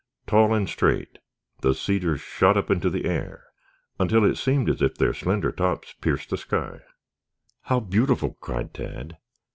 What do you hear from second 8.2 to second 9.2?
cried Tad.